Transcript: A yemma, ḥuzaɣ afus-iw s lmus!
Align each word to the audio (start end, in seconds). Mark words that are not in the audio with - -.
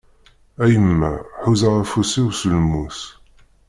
A 0.63 0.65
yemma, 0.73 1.11
ḥuzaɣ 1.43 1.75
afus-iw 1.83 2.27
s 2.39 2.41
lmus! 2.53 2.99